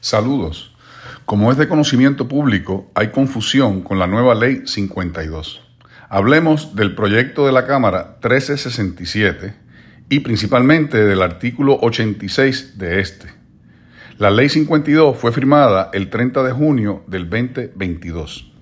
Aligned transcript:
Saludos. 0.00 0.72
Como 1.24 1.50
es 1.50 1.58
de 1.58 1.66
conocimiento 1.66 2.28
público, 2.28 2.90
hay 2.94 3.08
confusión 3.08 3.82
con 3.82 3.98
la 3.98 4.06
nueva 4.06 4.34
Ley 4.34 4.62
52. 4.64 5.60
Hablemos 6.08 6.76
del 6.76 6.94
proyecto 6.94 7.46
de 7.46 7.52
la 7.52 7.66
Cámara 7.66 8.16
1367 8.22 9.54
y 10.08 10.20
principalmente 10.20 11.04
del 11.04 11.20
artículo 11.20 11.78
86 11.82 12.78
de 12.78 13.00
este. 13.00 13.28
La 14.18 14.30
Ley 14.30 14.48
52 14.48 15.16
fue 15.18 15.32
firmada 15.32 15.90
el 15.92 16.10
30 16.10 16.44
de 16.44 16.52
junio 16.52 17.02
del 17.08 17.28
2022. 17.28 18.52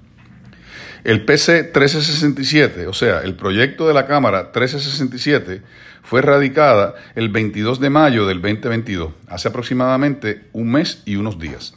El 1.07 1.25
PC 1.25 1.70
1367, 1.73 2.89
o 2.89 2.93
sea, 2.93 3.20
el 3.20 3.36
proyecto 3.36 3.86
de 3.86 3.95
la 3.95 4.09
Cámara 4.09 4.50
1367, 4.52 5.62
fue 6.02 6.21
radicada 6.21 6.96
el 7.14 7.29
22 7.29 7.79
de 7.79 7.90
mayo 7.90 8.27
del 8.27 8.43
2022, 8.43 9.12
hace 9.29 9.46
aproximadamente 9.46 10.48
un 10.53 10.72
mes 10.72 11.04
y 11.04 11.14
unos 11.14 11.39
días. 11.39 11.77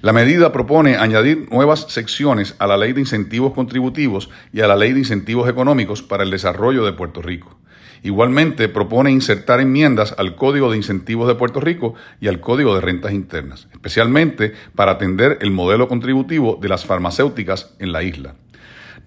La 0.00 0.14
medida 0.14 0.50
propone 0.50 0.96
añadir 0.96 1.46
nuevas 1.50 1.88
secciones 1.90 2.54
a 2.58 2.66
la 2.66 2.78
Ley 2.78 2.94
de 2.94 3.00
Incentivos 3.00 3.52
Contributivos 3.52 4.30
y 4.50 4.62
a 4.62 4.66
la 4.66 4.76
Ley 4.76 4.94
de 4.94 5.00
Incentivos 5.00 5.46
Económicos 5.50 6.02
para 6.02 6.22
el 6.22 6.30
Desarrollo 6.30 6.86
de 6.86 6.94
Puerto 6.94 7.20
Rico. 7.20 7.58
Igualmente 8.02 8.70
propone 8.70 9.10
insertar 9.10 9.60
enmiendas 9.60 10.14
al 10.16 10.36
Código 10.36 10.70
de 10.70 10.78
Incentivos 10.78 11.28
de 11.28 11.34
Puerto 11.34 11.60
Rico 11.60 11.96
y 12.18 12.28
al 12.28 12.40
Código 12.40 12.74
de 12.74 12.80
Rentas 12.80 13.12
Internas, 13.12 13.68
especialmente 13.72 14.54
para 14.74 14.92
atender 14.92 15.36
el 15.42 15.50
modelo 15.50 15.86
contributivo 15.86 16.58
de 16.62 16.70
las 16.70 16.86
farmacéuticas 16.86 17.74
en 17.78 17.92
la 17.92 18.02
isla. 18.02 18.36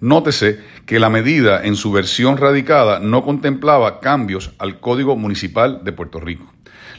Nótese 0.00 0.60
que 0.86 0.98
la 0.98 1.10
medida 1.10 1.64
en 1.64 1.76
su 1.76 1.92
versión 1.92 2.36
radicada 2.36 2.98
no 2.98 3.24
contemplaba 3.24 4.00
cambios 4.00 4.52
al 4.58 4.80
Código 4.80 5.16
Municipal 5.16 5.82
de 5.84 5.92
Puerto 5.92 6.20
Rico. 6.20 6.52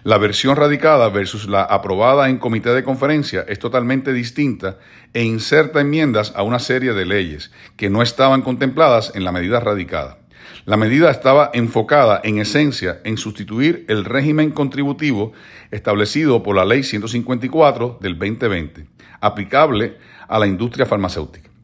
La 0.03 0.19
versión 0.19 0.55
radicada 0.55 1.09
versus 1.09 1.47
la 1.47 1.63
aprobada 1.63 2.29
en 2.29 2.37
comité 2.37 2.69
de 2.69 2.83
conferencia 2.83 3.43
es 3.47 3.57
totalmente 3.57 4.13
distinta 4.13 4.77
e 5.13 5.23
inserta 5.23 5.81
enmiendas 5.81 6.31
a 6.35 6.43
una 6.43 6.59
serie 6.59 6.93
de 6.93 7.05
leyes 7.05 7.51
que 7.75 7.89
no 7.89 8.03
estaban 8.03 8.43
contempladas 8.43 9.11
en 9.15 9.23
la 9.23 9.31
medida 9.31 9.59
radicada. 9.59 10.19
La 10.65 10.77
medida 10.77 11.09
estaba 11.09 11.49
enfocada 11.53 12.21
en 12.23 12.37
esencia 12.37 13.01
en 13.03 13.17
sustituir 13.17 13.85
el 13.87 14.05
régimen 14.05 14.51
contributivo 14.51 15.33
establecido 15.71 16.43
por 16.43 16.55
la 16.55 16.65
Ley 16.65 16.83
154 16.83 17.97
del 17.99 18.17
2020, 18.19 18.85
aplicable 19.21 19.97
a 20.27 20.39
la 20.39 20.47
industria 20.47 20.85
farmacéutica. 20.85 21.54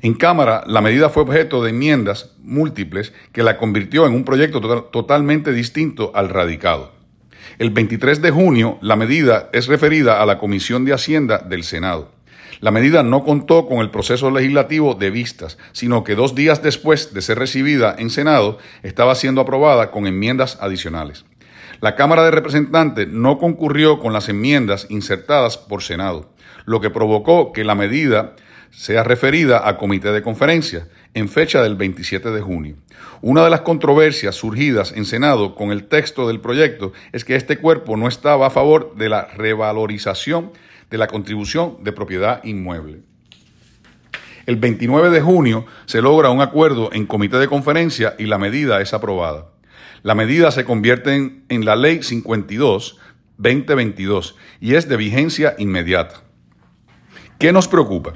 En 0.00 0.14
Cámara, 0.14 0.64
la 0.66 0.80
medida 0.80 1.08
fue 1.08 1.22
objeto 1.22 1.62
de 1.62 1.70
enmiendas 1.70 2.32
múltiples 2.42 3.12
que 3.32 3.42
la 3.42 3.56
convirtió 3.56 4.06
en 4.06 4.14
un 4.14 4.24
proyecto 4.24 4.60
totalmente 4.84 5.52
distinto 5.52 6.12
al 6.14 6.28
radicado. 6.28 6.92
El 7.58 7.70
23 7.70 8.22
de 8.22 8.30
junio, 8.30 8.78
la 8.80 8.96
medida 8.96 9.50
es 9.52 9.66
referida 9.66 10.22
a 10.22 10.26
la 10.26 10.38
Comisión 10.38 10.84
de 10.84 10.94
Hacienda 10.94 11.38
del 11.38 11.64
Senado. 11.64 12.10
La 12.60 12.70
medida 12.70 13.02
no 13.02 13.24
contó 13.24 13.66
con 13.66 13.78
el 13.78 13.90
proceso 13.90 14.30
legislativo 14.30 14.94
de 14.94 15.10
vistas, 15.10 15.58
sino 15.72 16.04
que 16.04 16.14
dos 16.14 16.34
días 16.34 16.62
después 16.62 17.12
de 17.12 17.20
ser 17.20 17.38
recibida 17.38 17.94
en 17.98 18.08
Senado, 18.08 18.58
estaba 18.82 19.14
siendo 19.16 19.40
aprobada 19.40 19.90
con 19.90 20.06
enmiendas 20.06 20.58
adicionales. 20.60 21.24
La 21.80 21.96
Cámara 21.96 22.22
de 22.22 22.30
Representantes 22.30 23.08
no 23.08 23.38
concurrió 23.38 23.98
con 23.98 24.12
las 24.12 24.28
enmiendas 24.28 24.86
insertadas 24.88 25.58
por 25.58 25.82
Senado, 25.82 26.30
lo 26.64 26.80
que 26.80 26.90
provocó 26.90 27.52
que 27.52 27.64
la 27.64 27.74
medida 27.74 28.36
sea 28.72 29.04
referida 29.04 29.68
a 29.68 29.76
comité 29.76 30.10
de 30.12 30.22
conferencia 30.22 30.88
en 31.14 31.28
fecha 31.28 31.62
del 31.62 31.76
27 31.76 32.30
de 32.30 32.40
junio. 32.40 32.76
Una 33.20 33.44
de 33.44 33.50
las 33.50 33.60
controversias 33.60 34.34
surgidas 34.34 34.92
en 34.96 35.04
Senado 35.04 35.54
con 35.54 35.70
el 35.70 35.84
texto 35.84 36.26
del 36.26 36.40
proyecto 36.40 36.94
es 37.12 37.22
que 37.24 37.36
este 37.36 37.58
cuerpo 37.58 37.98
no 37.98 38.08
estaba 38.08 38.46
a 38.46 38.50
favor 38.50 38.96
de 38.96 39.10
la 39.10 39.26
revalorización 39.36 40.52
de 40.90 40.98
la 40.98 41.06
contribución 41.06 41.84
de 41.84 41.92
propiedad 41.92 42.42
inmueble. 42.44 43.02
El 44.46 44.56
29 44.56 45.10
de 45.10 45.20
junio 45.20 45.66
se 45.84 46.02
logra 46.02 46.30
un 46.30 46.40
acuerdo 46.40 46.90
en 46.92 47.06
comité 47.06 47.38
de 47.38 47.46
conferencia 47.48 48.16
y 48.18 48.24
la 48.24 48.38
medida 48.38 48.80
es 48.80 48.92
aprobada. 48.94 49.52
La 50.02 50.16
medida 50.16 50.50
se 50.50 50.64
convierte 50.64 51.14
en, 51.14 51.44
en 51.48 51.64
la 51.64 51.76
Ley 51.76 51.98
52-2022 51.98 54.34
y 54.60 54.74
es 54.74 54.88
de 54.88 54.96
vigencia 54.96 55.54
inmediata. 55.58 56.24
¿Qué 57.38 57.52
nos 57.52 57.68
preocupa? 57.68 58.14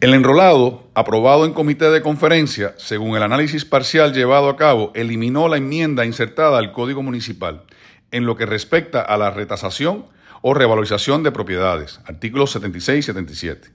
El 0.00 0.14
enrolado, 0.14 0.88
aprobado 0.94 1.44
en 1.44 1.52
comité 1.52 1.90
de 1.90 2.02
conferencia, 2.02 2.72
según 2.76 3.16
el 3.16 3.22
análisis 3.24 3.64
parcial 3.64 4.14
llevado 4.14 4.48
a 4.48 4.56
cabo, 4.56 4.92
eliminó 4.94 5.48
la 5.48 5.56
enmienda 5.56 6.06
insertada 6.06 6.56
al 6.58 6.70
Código 6.70 7.02
Municipal 7.02 7.64
en 8.12 8.24
lo 8.24 8.36
que 8.36 8.46
respecta 8.46 9.02
a 9.02 9.16
la 9.16 9.32
retasación 9.32 10.06
o 10.40 10.54
revalorización 10.54 11.24
de 11.24 11.32
propiedades, 11.32 11.98
artículos 12.04 12.52
76 12.52 13.00
y 13.00 13.02
77. 13.02 13.70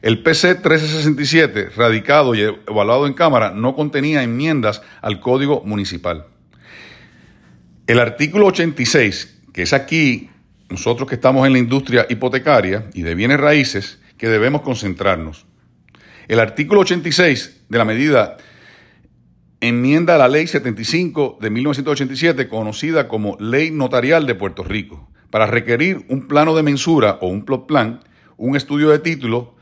El 0.00 0.22
PC 0.22 0.54
1367, 0.54 1.68
radicado 1.76 2.34
y 2.34 2.40
evaluado 2.40 3.06
en 3.06 3.12
Cámara, 3.12 3.50
no 3.50 3.74
contenía 3.74 4.22
enmiendas 4.22 4.80
al 5.02 5.20
Código 5.20 5.62
Municipal. 5.62 6.24
El 7.86 7.98
artículo 7.98 8.46
86, 8.46 9.42
que 9.52 9.60
es 9.60 9.74
aquí, 9.74 10.30
nosotros 10.70 11.06
que 11.06 11.16
estamos 11.16 11.46
en 11.46 11.52
la 11.52 11.58
industria 11.58 12.06
hipotecaria 12.08 12.86
y 12.94 13.02
de 13.02 13.14
bienes 13.14 13.38
raíces, 13.38 13.98
que 14.16 14.30
debemos 14.30 14.62
concentrarnos. 14.62 15.44
El 16.28 16.40
artículo 16.40 16.80
86 16.80 17.66
de 17.68 17.78
la 17.78 17.84
medida 17.84 18.36
enmienda 19.60 20.18
la 20.18 20.26
Ley 20.26 20.48
75 20.48 21.38
de 21.40 21.50
1987, 21.50 22.48
conocida 22.48 23.06
como 23.06 23.36
Ley 23.38 23.70
Notarial 23.70 24.26
de 24.26 24.34
Puerto 24.34 24.64
Rico, 24.64 25.08
para 25.30 25.46
requerir 25.46 26.04
un 26.08 26.26
plano 26.26 26.56
de 26.56 26.64
mensura 26.64 27.18
o 27.20 27.28
un 27.28 27.44
plot 27.44 27.66
plan, 27.66 28.00
un 28.36 28.56
estudio 28.56 28.90
de 28.90 28.98
título 28.98 29.54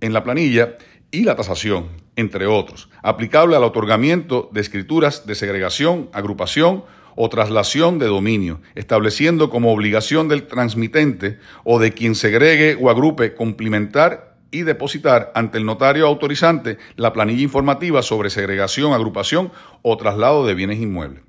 en 0.00 0.12
la 0.12 0.22
planilla 0.22 0.76
y 1.10 1.24
la 1.24 1.34
tasación, 1.34 1.88
entre 2.14 2.46
otros, 2.46 2.88
aplicable 3.02 3.56
al 3.56 3.64
otorgamiento 3.64 4.48
de 4.52 4.60
escrituras 4.60 5.26
de 5.26 5.34
segregación, 5.34 6.08
agrupación 6.12 6.84
o 7.16 7.28
traslación 7.28 7.98
de 7.98 8.06
dominio, 8.06 8.60
estableciendo 8.76 9.50
como 9.50 9.72
obligación 9.72 10.28
del 10.28 10.46
transmitente 10.46 11.40
o 11.64 11.80
de 11.80 11.92
quien 11.92 12.14
segregue 12.14 12.78
o 12.80 12.90
agrupe 12.90 13.34
complementar 13.34 14.31
y 14.52 14.62
depositar 14.62 15.32
ante 15.34 15.58
el 15.58 15.64
notario 15.64 16.06
autorizante 16.06 16.78
la 16.94 17.12
planilla 17.12 17.42
informativa 17.42 18.02
sobre 18.02 18.30
segregación, 18.30 18.92
agrupación 18.92 19.50
o 19.82 19.96
traslado 19.96 20.46
de 20.46 20.54
bienes 20.54 20.78
inmuebles. 20.78 21.22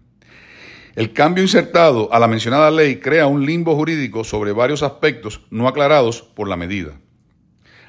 El 0.96 1.14
cambio 1.14 1.42
insertado 1.42 2.14
a 2.14 2.20
la 2.20 2.28
mencionada 2.28 2.70
ley 2.70 2.98
crea 2.98 3.26
un 3.26 3.48
limbo 3.48 3.76
jurídico 3.76 4.24
sobre 4.24 4.52
varios 4.52 4.84
aspectos 4.84 5.42
no 5.50 5.68
aclarados 5.68 6.22
por 6.22 6.48
la 6.48 6.58
medida. 6.58 7.00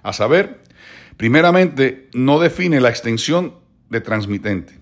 A 0.02 0.14
saber, 0.14 0.62
primeramente, 1.18 2.08
no 2.14 2.40
define 2.40 2.80
la 2.80 2.88
extensión 2.88 3.56
de 3.90 4.00
transmitente. 4.00 4.80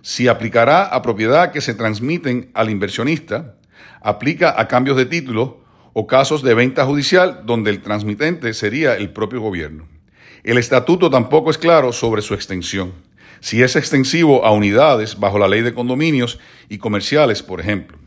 Si 0.00 0.28
aplicará 0.28 0.84
a 0.84 1.02
propiedad 1.02 1.52
que 1.52 1.60
se 1.60 1.74
transmiten 1.74 2.50
al 2.54 2.70
inversionista, 2.70 3.56
aplica 4.00 4.58
a 4.58 4.66
cambios 4.66 4.96
de 4.96 5.04
título 5.04 5.59
o 5.92 6.06
casos 6.06 6.42
de 6.42 6.54
venta 6.54 6.84
judicial 6.84 7.42
donde 7.44 7.70
el 7.70 7.82
transmitente 7.82 8.54
sería 8.54 8.96
el 8.96 9.10
propio 9.10 9.40
gobierno. 9.40 9.88
El 10.42 10.58
estatuto 10.58 11.10
tampoco 11.10 11.50
es 11.50 11.58
claro 11.58 11.92
sobre 11.92 12.22
su 12.22 12.34
extensión, 12.34 12.92
si 13.40 13.62
es 13.62 13.76
extensivo 13.76 14.44
a 14.44 14.52
unidades 14.52 15.18
bajo 15.18 15.38
la 15.38 15.48
ley 15.48 15.62
de 15.62 15.74
condominios 15.74 16.38
y 16.68 16.78
comerciales, 16.78 17.42
por 17.42 17.60
ejemplo. 17.60 17.98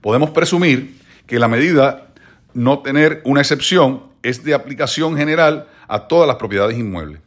Podemos 0.00 0.30
presumir 0.30 0.98
que 1.26 1.38
la 1.38 1.48
medida 1.48 2.12
no 2.54 2.80
tener 2.80 3.22
una 3.24 3.40
excepción 3.40 4.10
es 4.22 4.44
de 4.44 4.54
aplicación 4.54 5.16
general 5.16 5.68
a 5.88 6.06
todas 6.08 6.26
las 6.26 6.36
propiedades 6.36 6.78
inmuebles. 6.78 7.20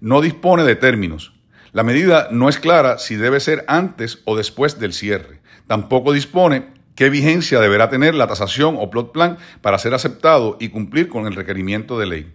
No 0.00 0.20
dispone 0.20 0.64
de 0.64 0.76
términos. 0.76 1.32
La 1.72 1.82
medida 1.82 2.28
no 2.30 2.48
es 2.48 2.58
clara 2.58 2.98
si 2.98 3.16
debe 3.16 3.40
ser 3.40 3.64
antes 3.68 4.20
o 4.24 4.36
después 4.36 4.78
del 4.78 4.92
cierre. 4.92 5.40
Tampoco 5.66 6.12
dispone 6.12 6.66
¿Qué 6.96 7.10
vigencia 7.10 7.60
deberá 7.60 7.90
tener 7.90 8.14
la 8.14 8.26
tasación 8.26 8.76
o 8.78 8.88
plot 8.88 9.12
plan 9.12 9.36
para 9.60 9.78
ser 9.78 9.92
aceptado 9.92 10.56
y 10.58 10.70
cumplir 10.70 11.08
con 11.08 11.26
el 11.26 11.34
requerimiento 11.34 11.98
de 11.98 12.06
ley? 12.06 12.34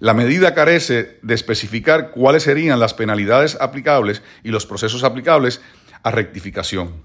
La 0.00 0.14
medida 0.14 0.52
carece 0.52 1.20
de 1.22 1.34
especificar 1.34 2.10
cuáles 2.10 2.42
serían 2.42 2.80
las 2.80 2.92
penalidades 2.92 3.56
aplicables 3.60 4.22
y 4.42 4.48
los 4.48 4.66
procesos 4.66 5.04
aplicables 5.04 5.60
a 6.02 6.10
rectificación. 6.10 7.04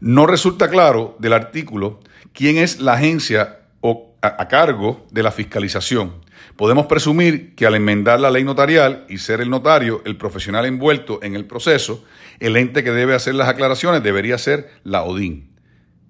No 0.00 0.26
resulta 0.26 0.68
claro 0.68 1.16
del 1.18 1.32
artículo 1.32 2.00
quién 2.34 2.58
es 2.58 2.80
la 2.80 2.92
agencia 2.92 3.60
a, 4.20 4.48
cargo 4.48 5.06
de 5.10 5.22
la 5.22 5.30
fiscalización. 5.30 6.12
Podemos 6.56 6.86
presumir 6.86 7.54
que 7.54 7.66
al 7.66 7.74
enmendar 7.74 8.20
la 8.20 8.30
ley 8.30 8.44
notarial 8.44 9.06
y 9.08 9.16
ser 9.16 9.40
el 9.40 9.48
notario 9.48 10.02
el 10.04 10.18
profesional 10.18 10.66
envuelto 10.66 11.20
en 11.22 11.34
el 11.34 11.46
proceso, 11.46 12.04
el 12.38 12.56
ente 12.56 12.84
que 12.84 12.90
debe 12.90 13.14
hacer 13.14 13.34
las 13.34 13.48
aclaraciones 13.48 14.02
debería 14.02 14.36
ser 14.36 14.70
la 14.82 15.04
ODIN. 15.04 15.53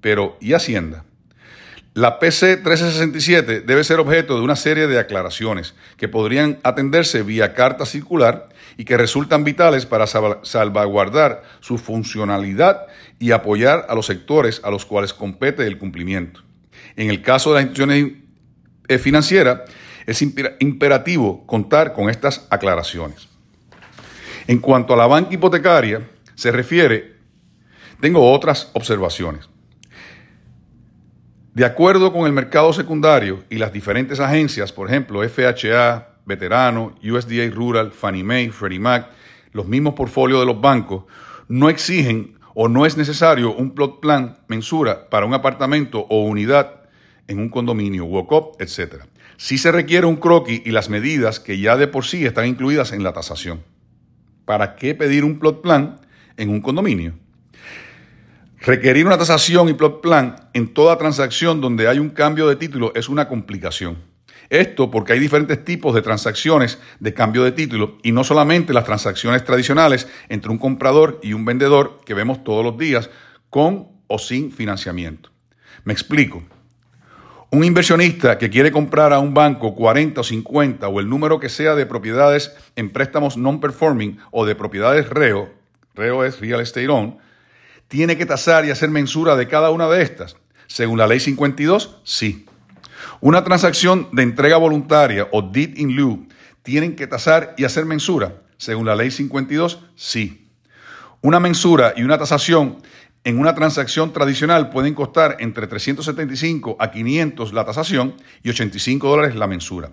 Pero, 0.05 0.37
¿y 0.39 0.53
Hacienda? 0.53 1.07
La 1.95 2.19
PC 2.19 2.57
1367 2.57 3.63
debe 3.63 3.85
ser 3.85 4.01
objeto 4.01 4.37
de 4.37 4.43
una 4.43 4.55
serie 4.55 4.87
de 4.87 4.99
aclaraciones 4.99 5.75
que 5.97 6.09
podrían 6.09 6.59
atenderse 6.63 7.23
vía 7.23 7.55
carta 7.55 7.87
circular 7.87 8.51
y 8.77 8.85
que 8.85 8.99
resultan 8.99 9.45
vitales 9.45 9.87
para 9.87 10.07
salvaguardar 10.07 11.43
su 11.61 11.79
funcionalidad 11.79 12.83
y 13.19 13.31
apoyar 13.31 13.87
a 13.89 13.95
los 13.95 14.05
sectores 14.05 14.61
a 14.63 14.71
los 14.71 14.85
cuales 14.85 15.15
compete 15.15 15.67
el 15.67 15.79
cumplimiento. 15.79 16.43
En 16.97 17.09
el 17.09 17.23
caso 17.23 17.55
de 17.55 17.55
las 17.55 17.63
instituciones 17.63 18.13
eh, 18.89 18.99
financiera, 18.99 19.65
es 20.05 20.21
imperativo 20.21 21.47
contar 21.47 21.95
con 21.95 22.11
estas 22.11 22.47
aclaraciones. 22.51 23.27
En 24.49 24.59
cuanto 24.59 24.93
a 24.93 24.99
la 24.99 25.07
banca 25.07 25.33
hipotecaria 25.33 26.07
se 26.35 26.53
refiere, 26.53 27.15
tengo 28.03 28.31
otras 28.31 28.69
observaciones. 28.75 29.49
De 31.55 31.65
acuerdo 31.65 32.13
con 32.13 32.27
el 32.27 32.33
mercado 32.33 32.73
secundario 32.73 33.45
y 33.49 33.59
las 33.59 33.73
diferentes 33.73 34.19
agencias, 34.19 34.73
por 34.73 34.89
ejemplo, 34.89 35.23
FHA, 35.23 36.09
Veterano, 36.27 36.97
USDA 37.01 37.49
Rural, 37.55 37.93
Fannie 37.93 38.25
Mae, 38.25 38.51
Freddie 38.51 38.81
Mac, 38.81 39.11
los 39.53 39.65
mismos 39.69 39.95
portfolios 39.95 40.41
de 40.41 40.47
los 40.47 40.61
bancos, 40.61 41.05
no 41.47 41.69
exigen 41.69 42.41
o 42.55 42.67
no 42.67 42.87
es 42.87 42.97
necesario 42.97 43.55
un 43.55 43.71
plot 43.71 44.01
plan 44.01 44.39
mensura 44.49 45.09
para 45.09 45.27
un 45.27 45.35
apartamento 45.35 46.05
o 46.11 46.25
unidad 46.25 46.83
en 47.29 47.39
un 47.39 47.49
condominio, 47.51 48.05
walk-up, 48.05 48.57
etc. 48.59 49.05
Si 49.37 49.57
se 49.57 49.71
requiere 49.71 50.09
un 50.09 50.17
croquis 50.17 50.61
y 50.65 50.73
las 50.73 50.91
medidas 50.91 51.39
que 51.39 51.61
ya 51.61 51.77
de 51.77 51.87
por 51.87 52.05
sí 52.05 52.27
están 52.27 52.49
incluidas 52.49 52.91
en 52.91 53.05
la 53.05 53.13
tasación. 53.13 53.63
¿Para 54.45 54.75
qué 54.75 54.97
pedir 54.97 55.23
un 55.23 55.39
plot 55.39 55.63
plan 55.63 56.01
en 56.37 56.51
un 56.51 56.61
condominio? 56.61 57.15
Requerir 58.67 59.05
una 59.05 59.19
tasación 59.19 59.69
y 59.69 59.75
plot 59.75 60.01
plan 60.01 60.37
en 60.55 60.73
toda 60.73 60.97
transacción 60.97 61.61
donde 61.61 61.87
hay 61.87 61.99
un 61.99 62.09
cambio 62.09 62.49
de 62.49 62.57
título 62.57 62.93
es 62.95 63.11
una 63.11 63.29
complicación. 63.29 63.99
Esto 64.49 64.91
porque 64.91 65.13
hay 65.13 65.19
diferentes 65.19 65.63
tipos 65.67 65.95
de 65.95 66.01
transacciones 66.01 66.79
de 66.99 67.13
cambio 67.13 67.45
de 67.45 67.53
título 67.53 67.99
y 68.03 68.13
no 68.13 68.25
solamente 68.25 68.73
las 68.73 68.87
transacciones 68.87 69.45
tradicionales 69.45 70.09
entre 70.31 70.51
un 70.51 70.57
comprador 70.57 71.21
y 71.23 71.35
un 71.35 71.45
vendedor 71.45 72.01
que 72.07 72.15
vemos 72.15 72.43
todos 72.43 72.65
los 72.65 72.79
días 72.79 73.11
con 73.51 73.89
o 74.07 74.19
sin 74.19 74.51
financiamiento. 74.51 75.29
Me 75.85 75.93
explico. 75.93 76.43
Un 77.51 77.65
inversionista 77.65 78.39
que 78.39 78.49
quiere 78.49 78.73
comprar 78.73 79.13
a 79.13 79.19
un 79.19 79.35
banco 79.35 79.75
40 79.75 80.23
o 80.23 80.25
50 80.25 80.89
o 80.89 81.01
el 81.01 81.11
número 81.11 81.39
que 81.39 81.51
sea 81.51 81.75
de 81.75 81.85
propiedades 81.85 82.57
en 82.77 82.89
préstamos 82.89 83.37
non-performing 83.37 84.17
o 84.31 84.47
de 84.47 84.55
propiedades 84.55 85.11
reo, 85.11 85.53
reo 85.95 86.25
es 86.25 86.41
real 86.41 86.63
estate 86.63 86.89
owned, 86.89 87.19
¿Tiene 87.89 88.17
que 88.17 88.27
tasar 88.27 88.65
y 88.65 88.71
hacer 88.71 88.91
mensura 88.91 89.37
de 89.37 89.49
cada 89.49 89.71
una 89.71 89.89
de 89.89 90.03
estas? 90.03 90.37
Según 90.67 90.99
la 90.99 91.07
ley 91.07 91.21
52, 91.21 92.01
sí. 92.05 92.47
Una 93.21 93.45
transacción 93.45 94.09
de 94.13 94.23
entrega 94.23 94.57
voluntaria 94.57 95.29
o 95.33 95.43
deed 95.43 95.77
in 95.77 95.95
lieu, 95.95 96.27
¿tienen 96.63 96.97
que 96.97 97.07
tasar 97.07 97.55
y 97.57 97.65
hacer 97.65 97.85
mensura? 97.85 98.43
Según 98.57 98.87
la 98.87 98.97
ley 98.97 99.11
52, 99.11 99.81
sí. 99.95 100.49
Una 101.21 101.41
mensura 101.41 101.95
y 101.97 102.03
una 102.03 102.19
tasación 102.19 102.79
en 103.25 103.39
una 103.39 103.55
transacción 103.55 104.13
tradicional 104.13 104.69
pueden 104.69 104.95
costar 104.95 105.37
entre 105.41 105.67
375 105.67 106.77
a 106.79 106.91
500 106.91 107.55
la 107.55 107.65
tasación 107.65 108.15
y 108.43 108.51
85 108.51 109.09
dólares 109.09 109.35
la 109.35 109.47
mensura. 109.47 109.91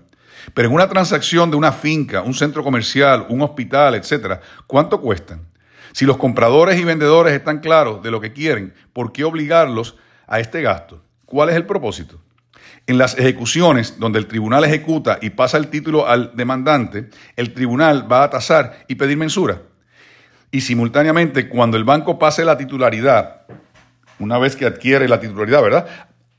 Pero 0.53 0.67
en 0.67 0.73
una 0.73 0.89
transacción 0.89 1.49
de 1.49 1.55
una 1.55 1.71
finca, 1.71 2.23
un 2.23 2.33
centro 2.33 2.63
comercial, 2.63 3.25
un 3.29 3.41
hospital, 3.41 3.95
etcétera, 3.95 4.41
¿cuánto 4.67 4.99
cuestan? 4.99 5.50
Si 5.93 6.05
los 6.05 6.17
compradores 6.17 6.79
y 6.79 6.83
vendedores 6.83 7.33
están 7.33 7.59
claros 7.59 8.01
de 8.01 8.11
lo 8.11 8.21
que 8.21 8.33
quieren, 8.33 8.73
¿por 8.93 9.11
qué 9.11 9.23
obligarlos 9.23 9.97
a 10.27 10.39
este 10.39 10.61
gasto? 10.61 11.01
¿Cuál 11.25 11.49
es 11.49 11.55
el 11.55 11.65
propósito? 11.65 12.19
En 12.87 12.97
las 12.97 13.17
ejecuciones 13.17 13.99
donde 13.99 14.19
el 14.19 14.27
tribunal 14.27 14.63
ejecuta 14.63 15.19
y 15.21 15.31
pasa 15.31 15.57
el 15.57 15.67
título 15.67 16.07
al 16.07 16.35
demandante, 16.35 17.09
el 17.35 17.53
tribunal 17.53 18.11
va 18.11 18.23
a 18.23 18.29
tasar 18.29 18.85
y 18.87 18.95
pedir 18.95 19.17
mensura. 19.17 19.61
Y 20.51 20.61
simultáneamente, 20.61 21.47
cuando 21.47 21.77
el 21.77 21.83
banco 21.83 22.19
pase 22.19 22.43
la 22.43 22.57
titularidad, 22.57 23.43
una 24.19 24.37
vez 24.37 24.55
que 24.55 24.65
adquiere 24.65 25.07
la 25.07 25.19
titularidad, 25.19 25.61
¿verdad? 25.61 25.87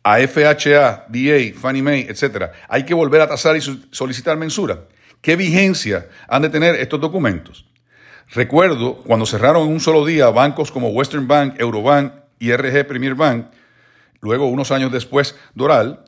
A 0.03 0.19
FHA, 0.19 1.07
DA, 1.09 1.59
Fannie 1.59 1.83
Mae, 1.83 2.07
etc., 2.09 2.51
hay 2.69 2.85
que 2.85 2.93
volver 2.93 3.21
a 3.21 3.29
tasar 3.29 3.57
y 3.57 3.61
solicitar 3.91 4.37
mensura. 4.37 4.81
¿Qué 5.21 5.37
vigencia 5.37 6.09
han 6.29 6.43
de 6.43 6.51
tener 6.51 6.75
estos 6.75 7.01
documentos? 7.01 7.65
Recuerdo 8.31 8.97
cuando 9.03 9.27
cerraron 9.27 9.67
en 9.67 9.73
un 9.73 9.81
solo 9.81 10.05
día 10.07 10.31
bancos 10.31 10.73
como 10.73 10.89
Western 10.91 11.29
Bank, 11.29 11.55
Eurobank 11.59 12.13
y 12.39 12.53
RG 12.53 12.87
Premier 12.87 13.15
Bank, 13.15 13.47
luego 14.21 14.47
unos 14.47 14.71
años 14.71 14.91
después 14.91 15.37
Doral, 15.55 16.05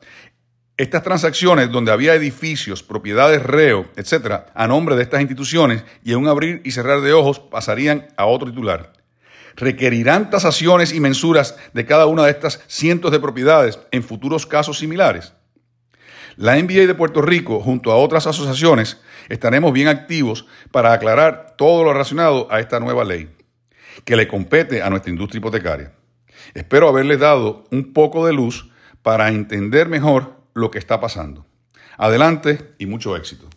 estas 0.77 1.03
transacciones 1.03 1.71
donde 1.71 1.91
había 1.91 2.15
edificios, 2.15 2.83
propiedades 2.83 3.41
reo, 3.41 3.85
etcétera, 3.95 4.47
a 4.53 4.67
nombre 4.67 4.95
de 4.95 5.03
estas 5.03 5.21
instituciones 5.21 5.85
y 6.03 6.11
en 6.11 6.19
un 6.19 6.27
abrir 6.27 6.61
y 6.65 6.71
cerrar 6.71 7.01
de 7.01 7.13
ojos 7.13 7.39
pasarían 7.39 8.07
a 8.17 8.25
otro 8.25 8.49
titular. 8.49 8.91
¿Requerirán 9.55 10.29
tasaciones 10.29 10.93
y 10.93 10.99
mensuras 10.99 11.55
de 11.73 11.85
cada 11.85 12.07
una 12.07 12.25
de 12.25 12.31
estas 12.31 12.61
cientos 12.67 13.11
de 13.11 13.21
propiedades 13.21 13.79
en 13.91 14.03
futuros 14.03 14.45
casos 14.45 14.79
similares? 14.79 15.31
La 16.37 16.55
NBA 16.61 16.85
de 16.85 16.95
Puerto 16.95 17.21
Rico, 17.21 17.61
junto 17.61 17.91
a 17.91 17.95
otras 17.95 18.27
asociaciones, 18.27 18.99
estaremos 19.29 19.71
bien 19.71 19.87
activos 19.87 20.45
para 20.71 20.91
aclarar 20.91 21.55
todo 21.57 21.83
lo 21.83 21.93
relacionado 21.93 22.51
a 22.51 22.59
esta 22.59 22.79
nueva 22.79 23.05
ley 23.05 23.29
que 24.03 24.17
le 24.17 24.27
compete 24.27 24.81
a 24.81 24.89
nuestra 24.89 25.11
industria 25.11 25.39
hipotecaria. 25.39 25.93
Espero 26.53 26.89
haberles 26.89 27.19
dado 27.19 27.63
un 27.71 27.93
poco 27.93 28.25
de 28.25 28.33
luz 28.33 28.69
para 29.01 29.29
entender 29.29 29.87
mejor 29.87 30.35
lo 30.53 30.71
que 30.71 30.79
está 30.79 30.99
pasando. 30.99 31.45
Adelante 31.97 32.73
y 32.77 32.85
mucho 32.85 33.15
éxito. 33.15 33.47